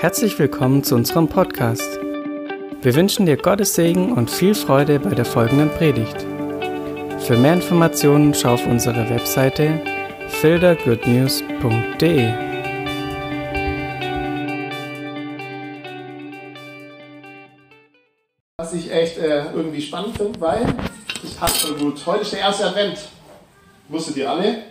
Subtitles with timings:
[0.00, 1.98] Herzlich willkommen zu unserem Podcast.
[2.82, 6.24] Wir wünschen dir Gottes Segen und viel Freude bei der folgenden Predigt.
[7.18, 9.80] Für mehr Informationen schau auf unsere Webseite
[10.28, 12.32] fildergoodnews.de.
[18.58, 20.64] Was ich echt äh, irgendwie spannend finde, weil
[21.24, 22.06] es passt so gut.
[22.06, 23.00] Heute ist der erste Advent.
[23.88, 24.62] Wusstet ihr alle?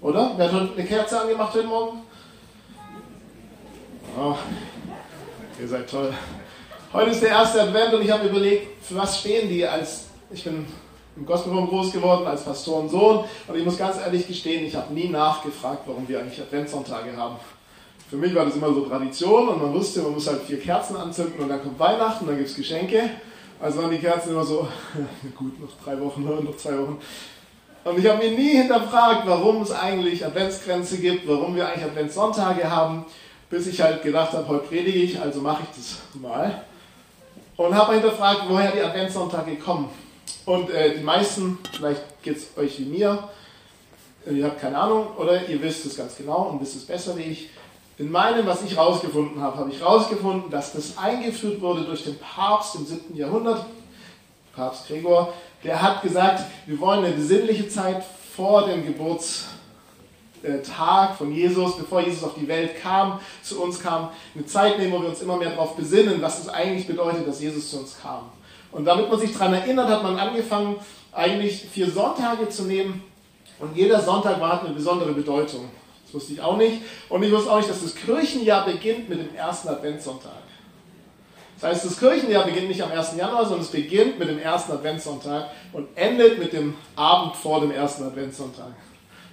[0.00, 0.34] Oder?
[0.36, 2.02] Wer hat heute eine Kerze angemacht heute Morgen?
[4.22, 4.36] Oh,
[5.58, 6.12] ihr seid toll.
[6.92, 10.44] Heute ist der erste Advent und ich habe überlegt, für was stehen die als, ich
[10.44, 10.66] bin
[11.16, 15.08] im Gospelraum groß geworden, als Pastorensohn und ich muss ganz ehrlich gestehen, ich habe nie
[15.08, 17.36] nachgefragt, warum wir eigentlich Adventssonntage haben.
[18.10, 20.96] Für mich war das immer so Tradition und man wusste, man muss halt vier Kerzen
[20.96, 23.08] anzünden und dann kommt Weihnachten, dann gibt es Geschenke.
[23.58, 24.68] Also waren die Kerzen immer so,
[25.34, 26.98] gut, noch drei Wochen, noch zwei Wochen.
[27.84, 32.70] Und ich habe mir nie hinterfragt, warum es eigentlich Adventsgrenze gibt, warum wir eigentlich Adventssonntage
[32.70, 33.06] haben
[33.50, 36.64] bis ich halt gedacht habe, heute predige ich, also mache ich das mal.
[37.56, 39.90] Und habe hinterfragt, woher die Adventssonntage kommen.
[40.46, 43.28] Und äh, die meisten, vielleicht geht es euch wie mir,
[44.26, 47.16] äh, ihr habt keine Ahnung oder ihr wisst es ganz genau und wisst es besser
[47.18, 47.50] wie ich.
[47.98, 52.18] In meinem, was ich rausgefunden habe, habe ich rausgefunden, dass das eingeführt wurde durch den
[52.18, 53.14] Papst im 7.
[53.14, 53.66] Jahrhundert,
[54.56, 58.02] Papst Gregor, der hat gesagt, wir wollen eine besinnliche Zeit
[58.34, 59.48] vor dem Geburts
[60.62, 64.92] Tag von Jesus, bevor Jesus auf die Welt kam, zu uns kam, eine Zeit nehmen,
[64.92, 67.96] wo wir uns immer mehr darauf besinnen, was es eigentlich bedeutet, dass Jesus zu uns
[68.00, 68.30] kam.
[68.72, 70.76] Und damit man sich daran erinnert, hat man angefangen,
[71.12, 73.02] eigentlich vier Sonntage zu nehmen.
[73.58, 75.68] Und jeder Sonntag war, eine besondere Bedeutung.
[76.04, 76.82] Das wusste ich auch nicht.
[77.08, 80.32] Und ich wusste auch nicht, dass das Kirchenjahr beginnt mit dem ersten Adventssonntag.
[81.60, 83.16] Das heißt, das Kirchenjahr beginnt nicht am 1.
[83.16, 87.70] Januar, sondern es beginnt mit dem ersten Adventssonntag und endet mit dem Abend vor dem
[87.70, 88.72] ersten Adventssonntag.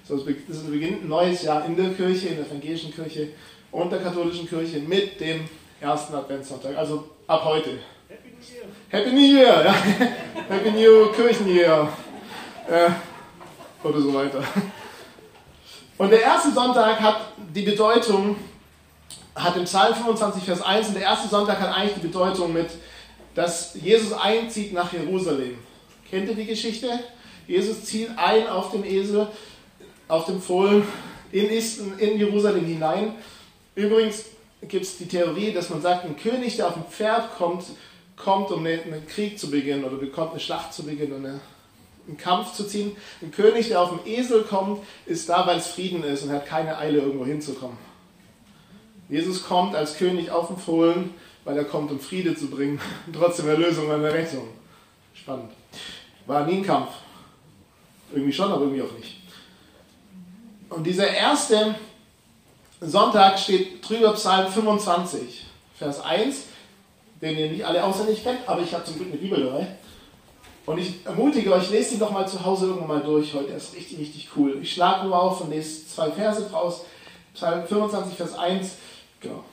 [0.08, 3.28] So, es beginnt ein neues Jahr in der Kirche, in der evangelischen Kirche
[3.70, 5.46] und der katholischen Kirche mit dem
[5.82, 7.78] ersten Adventssonntag, also ab heute.
[8.08, 8.64] Happy New Year!
[8.88, 9.64] Happy New Year!
[9.66, 9.74] Ja.
[10.48, 11.92] Happy New Kirchenjahr!
[12.70, 14.42] Äh, oder so weiter.
[15.98, 17.20] Und der erste Sonntag hat
[17.54, 18.36] die Bedeutung,
[19.34, 22.70] hat im Psalm 25, Vers 1, und der erste Sonntag hat eigentlich die Bedeutung mit,
[23.34, 25.58] dass Jesus einzieht nach Jerusalem.
[26.10, 26.88] Kennt ihr die Geschichte?
[27.46, 29.28] Jesus zieht ein auf dem Esel
[30.08, 30.82] auf dem Fohlen
[31.30, 31.48] in,
[31.98, 33.14] in Jerusalem hinein.
[33.74, 34.24] Übrigens
[34.66, 37.64] gibt es die Theorie, dass man sagt, ein König, der auf dem Pferd kommt,
[38.16, 41.40] kommt, um einen Krieg zu beginnen oder bekommt eine Schlacht zu beginnen, eine,
[42.08, 42.96] einen Kampf zu ziehen.
[43.22, 46.46] Ein König, der auf dem Esel kommt, ist da, weil es Frieden ist und hat
[46.46, 47.78] keine Eile, irgendwo hinzukommen.
[49.08, 51.14] Jesus kommt als König auf dem Fohlen,
[51.44, 54.48] weil er kommt, um Friede zu bringen und trotzdem Erlösung und Rettung.
[55.14, 55.50] Spannend.
[56.26, 56.90] War nie ein Kampf.
[58.12, 59.17] Irgendwie schon, aber irgendwie auch nicht.
[60.70, 61.74] Und dieser erste
[62.80, 65.46] Sonntag steht drüber Psalm 25,
[65.76, 66.44] Vers 1,
[67.20, 69.66] den ihr nicht alle auswendig kennt, aber ich habe zum Glück eine Bibel dabei.
[70.66, 73.52] Und ich ermutige euch, lest ihn doch mal zu Hause irgendwann mal durch heute.
[73.52, 74.58] Er ist richtig, richtig cool.
[74.60, 76.84] Ich schlage nur auf und lese zwei Verse draus.
[77.32, 78.72] Psalm 25, Vers 1.
[79.20, 79.44] Genau.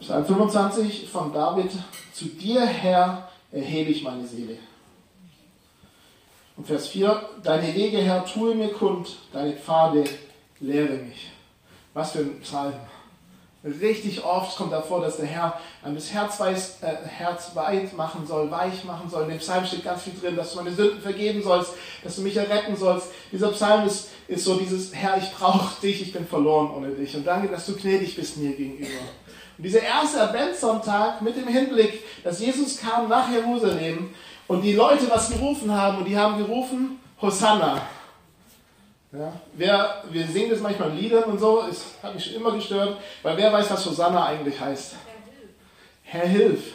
[0.00, 1.70] Psalm 25 von David.
[2.12, 4.58] Zu dir, Herr, erhebe ich meine Seele.
[6.58, 10.02] Und Vers 4, deine Wege, Herr, tue mir kund, deine Pfade
[10.58, 11.30] lehre mich.
[11.94, 12.74] Was für ein Psalm.
[13.64, 18.26] Richtig oft kommt davor, dass der Herr einem das Herz, weiß, äh, Herz weit machen
[18.26, 19.24] soll, weich machen soll.
[19.24, 22.22] In dem Psalm steht ganz viel drin, dass du meine Sünden vergeben sollst, dass du
[22.22, 23.06] mich erretten sollst.
[23.30, 27.14] Dieser Psalm ist, ist so dieses, Herr, ich brauche dich, ich bin verloren ohne dich.
[27.14, 28.98] Und danke, dass du gnädig bist mir gegenüber.
[29.56, 34.10] Und dieser erste Adventssonntag mit dem Hinblick, dass Jesus kam nach Jerusalem
[34.48, 37.82] und die Leute was gerufen haben, und die haben gerufen, Hosanna.
[39.12, 42.52] Ja, wer, wir singen das manchmal in Liedern und so, es hat mich schon immer
[42.52, 44.96] gestört, weil wer weiß, was Hosanna eigentlich heißt?
[46.02, 46.72] Herr, hilf.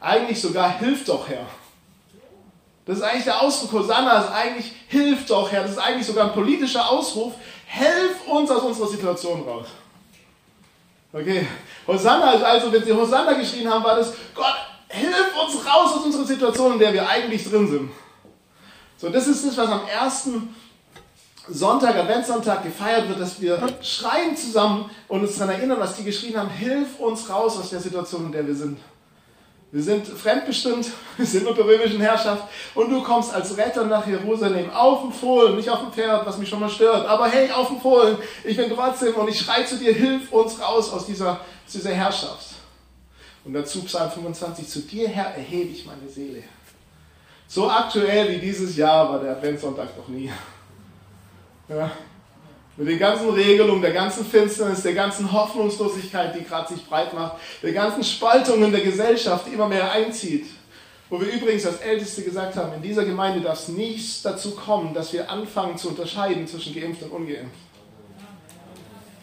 [0.00, 1.46] Eigentlich sogar, hilf doch, Herr.
[2.84, 5.62] Das ist eigentlich der Ausdruck Hosanna, ist eigentlich, hilf doch, Herr.
[5.62, 7.34] Das ist eigentlich sogar ein politischer Ausruf,
[7.66, 9.66] helf uns aus unserer Situation raus.
[11.12, 11.46] Okay,
[11.86, 14.54] Hosanna ist also, wenn sie Hosanna geschrien haben, war das, Gott,
[14.88, 17.90] hilf uns raus aus unserer Situation, in der wir eigentlich drin sind.
[18.98, 20.54] So, das ist das, was am ersten
[21.48, 26.36] Sonntag, Adventssonntag gefeiert wird, dass wir schreien zusammen und uns daran erinnern, was die geschrien
[26.36, 28.78] haben, hilf uns raus aus der Situation, in der wir sind.
[29.70, 32.44] Wir sind fremdbestimmt, wir sind unter römischen Herrschaft
[32.74, 36.38] und du kommst als Retter nach Jerusalem auf dem Fohlen, nicht auf dem Pferd, was
[36.38, 39.66] mich schon mal stört, aber hey, auf dem Fohlen, ich bin trotzdem und ich schreie
[39.66, 42.55] zu dir, hilf uns raus aus dieser, aus dieser Herrschaft.
[43.46, 46.42] Und dazu Psalm 25, zu dir, Herr, erhebe ich meine Seele.
[47.46, 50.32] So aktuell wie dieses Jahr war der Adventssonntag noch nie.
[51.68, 51.92] Ja.
[52.76, 57.36] Mit den ganzen Regelungen, der ganzen Finsternis, der ganzen Hoffnungslosigkeit, die gerade sich breit macht,
[57.62, 60.46] der ganzen Spaltungen der Gesellschaft, die immer mehr einzieht.
[61.08, 64.92] Wo wir übrigens als Älteste gesagt haben, in dieser Gemeinde darf es nichts dazu kommen,
[64.92, 67.54] dass wir anfangen zu unterscheiden zwischen geimpft und ungeimpft.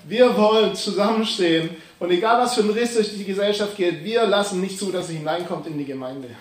[0.06, 4.60] Wir wollen zusammenstehen und egal was für ein Riss durch die Gesellschaft geht, wir lassen
[4.60, 6.32] nicht zu, dass es hineinkommt in die Gemeinde.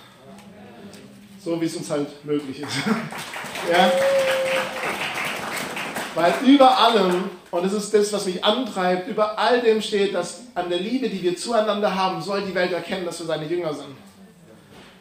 [1.39, 2.79] So wie es uns halt möglich ist.
[3.71, 3.93] ja?
[6.17, 10.41] Weil über allem, und das ist das, was mich antreibt, über all dem steht, dass
[10.57, 13.73] an der Liebe, die wir zueinander haben, soll die Welt erkennen, dass wir seine Jünger
[13.73, 13.95] sind.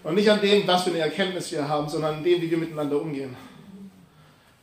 [0.04, 2.60] Und nicht an dem, was für eine Erkenntnis wir haben, sondern an dem, wie wir
[2.60, 3.36] miteinander umgehen.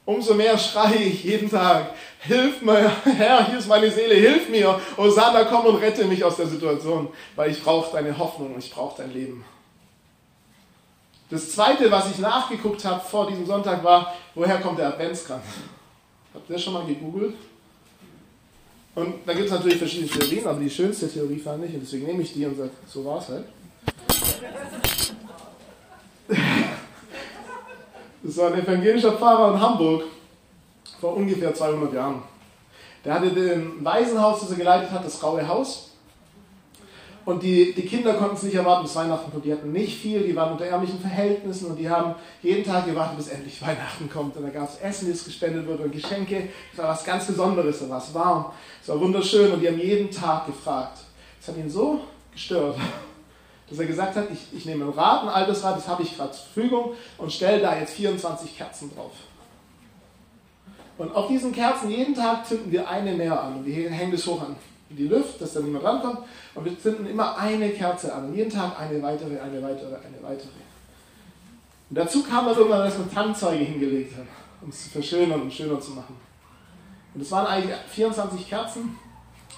[0.09, 1.91] Umso mehr schreie ich jeden Tag,
[2.21, 4.81] hilf mir, Herr, hier ist meine Seele, hilf mir.
[4.97, 8.71] Hosanna, komm und rette mich aus der Situation, weil ich brauche deine Hoffnung und ich
[8.71, 9.45] brauche dein Leben.
[11.29, 15.45] Das zweite, was ich nachgeguckt habe vor diesem Sonntag, war, woher kommt der Adventskranz?
[16.33, 17.35] Habt ihr das schon mal gegoogelt?
[18.95, 22.07] Und da gibt es natürlich verschiedene Theorien, aber die schönste Theorie fand ich, und deswegen
[22.07, 23.45] nehme ich die und sage, so war es halt.
[28.29, 30.05] Das war ein evangelischer Pfarrer in Hamburg
[31.01, 32.23] vor ungefähr 200 Jahren.
[33.03, 35.93] Der hatte ein Waisenhaus, das er geleitet hat, das Graue Haus.
[37.25, 39.47] Und die, die Kinder konnten es nicht erwarten, bis Weihnachten kommt.
[39.47, 43.17] Die hatten nicht viel, die waren unter ärmlichen Verhältnissen und die haben jeden Tag gewartet,
[43.17, 44.37] bis endlich Weihnachten kommt.
[44.37, 46.51] Und da gab es Essen, das gespendet wurde und Geschenke.
[46.71, 48.53] Es war was ganz Besonderes, es war warm,
[48.83, 50.99] es war wunderschön und die haben jeden Tag gefragt.
[51.41, 52.01] Das hat ihn so
[52.31, 52.77] gestört,
[53.71, 56.17] dass er gesagt hat, ich, ich nehme ein Rad, ein altes Rad, das habe ich
[56.17, 59.13] gerade zur Verfügung und stelle da jetzt 24 Kerzen drauf.
[60.97, 64.27] Und auf diesen Kerzen jeden Tag zünden wir eine mehr an und wir hängen das
[64.27, 64.57] hoch an
[64.91, 66.21] die Luft, dass da niemand rankommt
[66.55, 70.23] und wir zünden immer eine Kerze an und jeden Tag eine weitere, eine weitere, eine
[70.23, 70.49] weitere.
[71.91, 74.27] Und dazu kam dann irgendwann, dass man Tannenzeuge hingelegt hat,
[74.63, 76.17] um es zu verschönern und schöner zu machen.
[77.15, 78.97] Und es waren eigentlich 24 Kerzen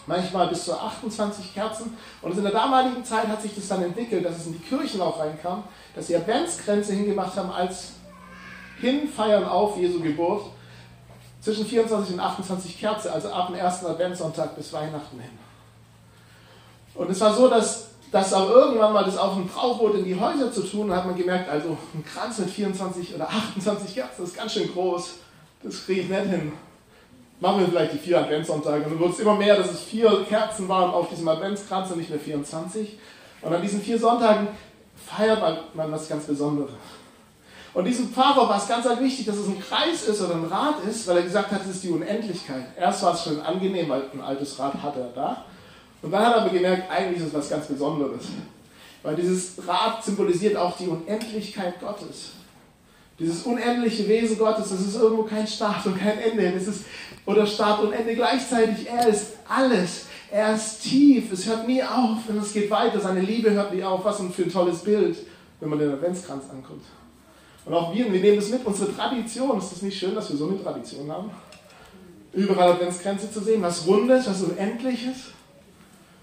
[0.07, 1.97] manchmal bis zu 28 Kerzen.
[2.23, 5.01] Und in der damaligen Zeit hat sich das dann entwickelt, dass es in die Kirchen
[5.01, 5.65] auch reinkam,
[5.95, 7.93] dass sie Adventsgrenze hingemacht haben als
[8.81, 10.47] Hinfeiern auf Jesu Geburt
[11.41, 15.39] zwischen 24 und 28 Kerzen, also ab dem ersten Adventssonntag bis Weihnachten hin.
[16.95, 20.19] Und es war so, dass das auch irgendwann mal das auf dem Trauboot in die
[20.19, 24.31] Häuser zu tun, hat man gemerkt, also ein Kranz mit 24 oder 28 Kerzen, das
[24.31, 25.15] ist ganz schön groß,
[25.63, 26.53] das kriege ich nicht hin
[27.41, 28.85] machen wir vielleicht die vier Adventssonntage.
[28.85, 31.99] Und dann wurde es immer mehr, dass es vier Kerzen waren auf diesem Adventskranz und
[31.99, 32.99] nicht mehr 24.
[33.43, 34.49] Und an diesen vier Sonntagen
[34.95, 35.43] feiert
[35.75, 36.73] man was ganz Besonderes.
[37.73, 40.85] Und diesem Pfarrer war es ganz wichtig, dass es ein Kreis ist oder ein Rad
[40.89, 42.65] ist, weil er gesagt hat, es ist die Unendlichkeit.
[42.77, 45.45] Erst war es schon angenehm, weil ein altes Rad hatte er da.
[46.03, 48.25] Und dann hat er aber gemerkt, eigentlich ist es was ganz Besonderes.
[49.03, 52.33] Weil dieses Rad symbolisiert auch die Unendlichkeit Gottes.
[53.21, 56.53] Dieses unendliche Wesen Gottes, das ist irgendwo kein Start und kein Ende.
[56.53, 56.85] Das ist,
[57.27, 58.89] oder Start und Ende gleichzeitig.
[58.89, 60.07] Er ist alles.
[60.31, 61.31] Er ist tief.
[61.31, 62.99] Es hört nie auf und es geht weiter.
[62.99, 64.03] Seine Liebe hört nie auf.
[64.07, 65.19] Was für ein tolles Bild,
[65.61, 66.87] wenn man den Adventskranz anguckt.
[67.67, 69.59] Und auch wir, wir nehmen das mit, unsere Tradition.
[69.59, 71.31] Ist das nicht schön, dass wir so eine Tradition haben?
[72.33, 75.17] Überall Adventskränze zu sehen, was Rundes, was Unendliches.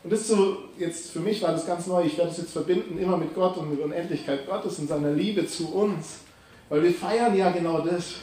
[0.04, 2.04] Und das so, jetzt für mich war das ganz neu.
[2.06, 5.46] Ich werde es jetzt verbinden immer mit Gott und mit Unendlichkeit Gottes und seiner Liebe
[5.46, 6.27] zu uns.
[6.70, 8.16] Weil wir feiern ja genau das.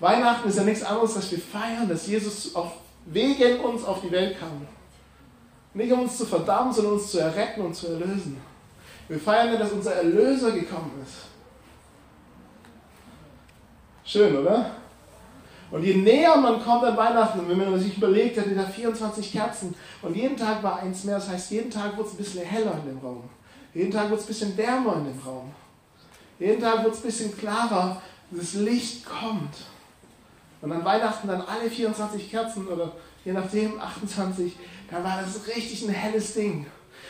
[0.00, 2.72] Weihnachten ist ja nichts anderes, als wir feiern, dass Jesus auf,
[3.06, 4.66] wegen uns auf die Welt kam.
[5.74, 8.40] Nicht um uns zu verdammen, sondern uns zu erretten und zu erlösen.
[9.08, 11.28] Wir feiern ja, dass unser Erlöser gekommen ist.
[14.04, 14.70] Schön, oder?
[15.70, 19.74] Und je näher man kommt an Weihnachten, wenn man sich überlegt, hat da 24 Kerzen
[20.00, 22.72] und jeden Tag war eins mehr, das heißt, jeden Tag wurde es ein bisschen heller
[22.82, 23.24] in dem Raum.
[23.74, 25.52] Jeden Tag wurde es ein bisschen wärmer in dem Raum.
[26.38, 29.54] Jeden Tag wird es ein bisschen klarer, das Licht kommt.
[30.60, 32.92] Und an Weihnachten dann alle 24 Kerzen oder
[33.24, 34.52] je nachdem 28,
[34.90, 36.66] dann war das richtig ein helles Ding.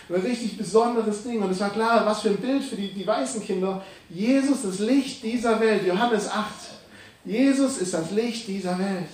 [0.09, 1.43] Ein richtig besonderes Ding.
[1.43, 3.83] Und es war klar, was für ein Bild für die, die weißen Kinder.
[4.09, 5.87] Jesus, das Licht dieser Welt.
[5.87, 6.47] Johannes 8.
[7.25, 9.09] Jesus ist das Licht dieser Welt.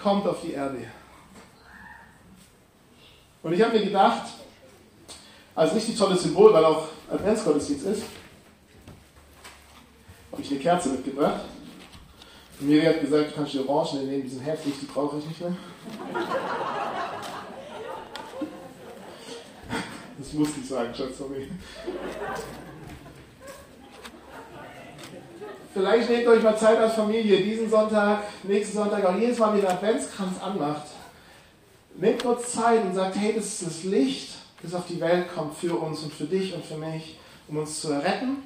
[0.00, 0.78] Kommt auf die Erde.
[3.42, 4.28] Und ich habe mir gedacht,
[5.54, 8.02] als richtig tolles Symbol, weil auch Adventsgottesdienst ist,
[10.36, 11.40] habe ich eine Kerze mitgebracht.
[12.60, 15.26] Und Miri hat gesagt, du kannst die Orangen nehmen, die sind heftig, die brauche ich
[15.26, 15.56] nicht mehr.
[20.18, 21.48] Das musste ich sagen, Schatz, sorry.
[25.72, 29.62] Vielleicht nehmt euch mal Zeit als Familie, diesen Sonntag, nächsten Sonntag, auch jedes Mal, wenn
[29.62, 30.86] ihr Adventskranz anmacht.
[31.96, 35.56] Nehmt kurz Zeit und sagt, hey, das ist das Licht, das auf die Welt kommt
[35.56, 38.42] für uns und für dich und für mich, um uns zu retten,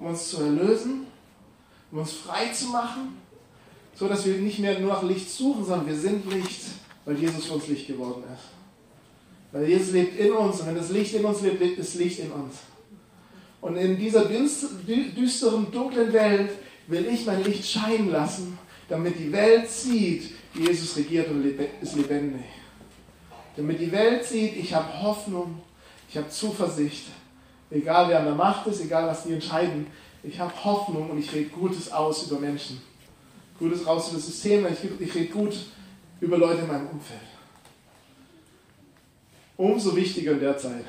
[0.00, 1.06] um uns zu erlösen
[1.90, 3.18] um uns frei zu machen,
[3.98, 6.60] So dass wir nicht mehr nur nach Licht suchen, sondern wir sind Licht,
[7.04, 8.44] weil Jesus für uns Licht geworden ist.
[9.50, 12.20] Weil Jesus lebt in uns und wenn das Licht in uns lebt, lebt das Licht
[12.20, 12.54] in uns.
[13.60, 16.50] Und in dieser düsteren, dunklen Welt
[16.86, 18.56] will ich mein Licht scheinen lassen,
[18.88, 22.44] damit die Welt sieht, Jesus regiert und ist lebendig.
[23.56, 25.60] Damit die Welt sieht, ich habe Hoffnung,
[26.08, 27.06] ich habe Zuversicht.
[27.70, 29.88] Egal wer an der Macht ist, egal was die entscheiden,
[30.28, 32.82] ich habe Hoffnung und ich rede Gutes aus über Menschen.
[33.58, 35.56] Gutes raus über das System, ich, ich rede gut
[36.20, 37.20] über Leute in meinem Umfeld.
[39.56, 40.84] Umso wichtiger in der Zeit.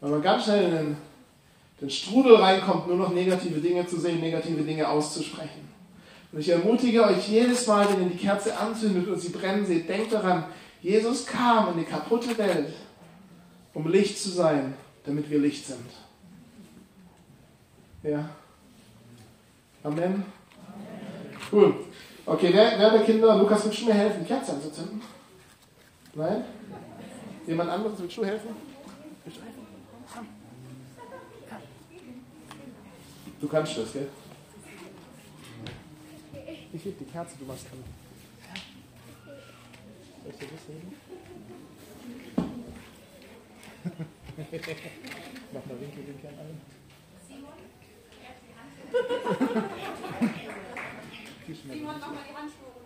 [0.00, 0.96] Weil man ganz schnell in den,
[1.80, 5.68] den Strudel reinkommt, nur noch negative Dinge zu sehen, negative Dinge auszusprechen.
[6.32, 9.88] Und ich ermutige euch jedes Mal, wenn ihr die Kerze anzündet und sie brennen seht,
[9.88, 10.44] denkt daran,
[10.82, 12.72] Jesus kam in die kaputte Welt,
[13.72, 15.86] um Licht zu sein, damit wir Licht sind.
[18.08, 18.30] Ja.
[19.82, 20.24] Amen.
[21.52, 21.74] Cool.
[22.24, 25.02] Okay, wer, wer der Kinder, Lukas, willst du mir helfen, Kerze anzuzünden?
[26.14, 26.44] Nein?
[27.46, 28.48] Jemand anderes, willst du helfen?
[29.24, 29.66] Willst du helfen?
[30.14, 30.26] Komm.
[33.40, 34.08] Du kannst das, gell?
[36.72, 37.84] Ich heb die Kerze, du machst kann.
[40.22, 40.94] Soll ich dir das heben?
[45.52, 46.60] Mach mal Winkel den Kern ein.
[47.26, 47.50] Simon,
[48.22, 48.77] er hat die Handschuhe.
[51.68, 52.77] Simon, mach mal die Handschuhe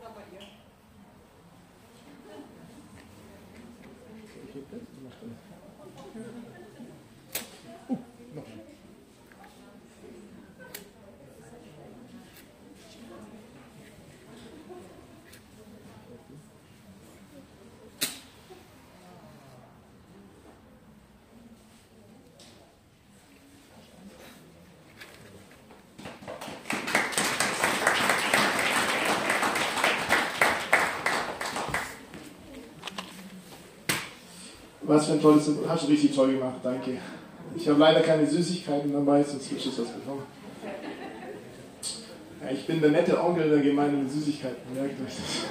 [34.93, 36.99] Was für ein tolles, hast du richtig toll gemacht, danke.
[37.57, 40.23] Ich habe leider keine Süßigkeiten dabei, sonst hätte ich was bekommen.
[42.43, 45.47] Ja, ich bin der nette Onkel der Gemeinde mit Süßigkeiten, merkt euch das.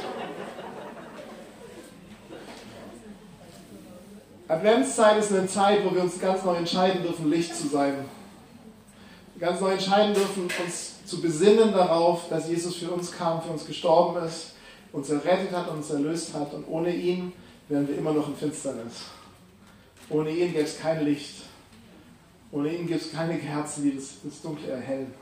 [4.48, 8.06] Adventszeit ist eine Zeit, wo wir uns ganz neu entscheiden dürfen, Licht zu sein.
[9.40, 13.66] Ganz neu entscheiden dürfen, uns zu besinnen darauf, dass Jesus für uns kam, für uns
[13.66, 14.52] gestorben ist,
[14.94, 17.34] uns errettet hat, uns erlöst hat und ohne ihn
[17.70, 19.06] wären wir immer noch in Finsternis.
[20.12, 21.44] Ohne ihn gäbe es kein Licht.
[22.52, 25.14] Ohne ihn gibt es keine Kerzen, die das, das Dunkle erhellen.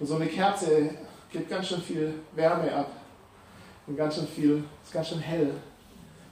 [0.00, 0.90] Und so eine Kerze
[1.30, 2.90] gibt ganz schön viel Wärme ab.
[3.86, 5.52] Und ganz schön viel, ist ganz schön hell.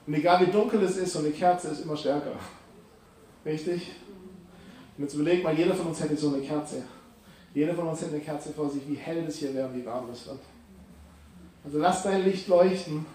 [0.07, 2.33] Und egal wie dunkel es ist, so eine Kerze ist immer stärker.
[3.45, 3.91] Richtig?
[4.97, 6.83] Und jetzt überleg mal, jeder von uns hätte so eine Kerze.
[7.53, 9.85] Jeder von uns hätte eine Kerze vor sich, wie hell das hier wäre und wie
[9.85, 10.39] warm das wird.
[11.63, 13.05] Also lass dein Licht leuchten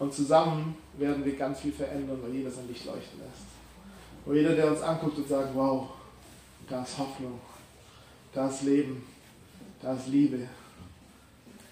[0.00, 3.44] und zusammen werden wir ganz viel verändern, weil jeder sein Licht leuchten lässt.
[4.24, 5.90] Und jeder, der uns anguckt und sagt, wow,
[6.68, 7.38] da ist Hoffnung,
[8.32, 9.04] da ist Leben,
[9.82, 10.48] da ist Liebe,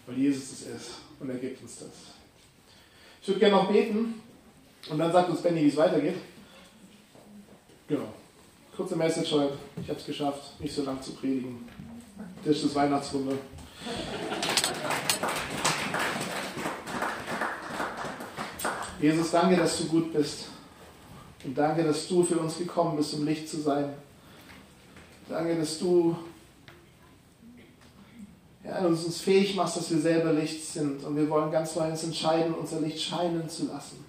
[0.06, 1.88] weil Jesus es ist und er gibt uns das.
[3.22, 4.20] Ich würde gerne noch beten
[4.90, 6.16] und dann sagt uns Benny, wie es weitergeht.
[7.88, 8.12] Genau.
[8.76, 9.56] Kurze Message heute.
[9.82, 11.66] Ich habe es geschafft, nicht so lang zu predigen.
[12.44, 13.36] Das ist das Weihnachtswunder.
[19.00, 20.46] Jesus, danke, dass du gut bist.
[21.44, 23.90] Und danke, dass du für uns gekommen bist, um Licht zu sein.
[25.28, 26.16] Danke, dass du
[28.64, 31.04] ja, uns fähig machst, dass wir selber Licht sind.
[31.04, 34.04] Und wir wollen ganz neu uns entscheiden, unser Licht scheinen zu lassen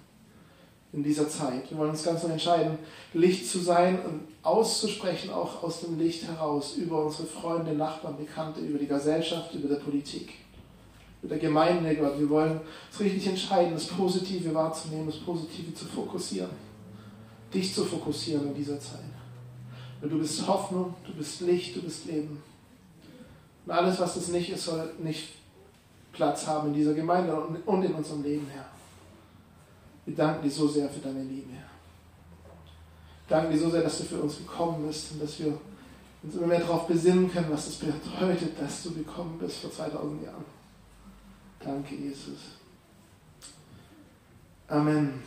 [0.92, 1.70] in dieser Zeit.
[1.70, 2.76] Wir wollen uns ganz neu entscheiden,
[3.14, 8.58] Licht zu sein und auszusprechen, auch aus dem Licht heraus, über unsere Freunde, Nachbarn, Bekannte,
[8.58, 10.32] über die Gesellschaft, über die Politik
[11.22, 12.18] mit der Gemeinde, Gott.
[12.18, 12.60] Wir wollen
[12.90, 16.50] uns richtig entscheiden, das Positive wahrzunehmen, das Positive zu fokussieren.
[17.52, 19.00] Dich zu fokussieren in dieser Zeit.
[20.00, 22.42] Weil du bist Hoffnung, du bist Licht, du bist Leben.
[23.66, 25.28] Und alles, was das nicht ist, soll nicht
[26.12, 28.66] Platz haben in dieser Gemeinde und in unserem Leben, Herr.
[30.06, 31.70] Wir danken dir so sehr für deine Liebe, Herr.
[33.28, 35.58] Wir danken dir so sehr, dass du für uns gekommen bist und dass wir
[36.22, 40.24] uns immer mehr darauf besinnen können, was es bedeutet, dass du gekommen bist vor 2000
[40.24, 40.59] Jahren.
[41.64, 42.56] Danke, Jesus.
[44.68, 45.22] Amen.